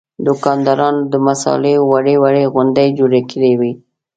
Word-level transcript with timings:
دوکاندارانو 0.27 1.01
د 1.11 1.13
مصالحو 1.27 1.83
وړې 1.91 2.15
وړې 2.23 2.43
غونډۍ 2.53 2.89
جوړې 2.99 3.21
کړې 3.31 3.51
وې. 3.59 3.71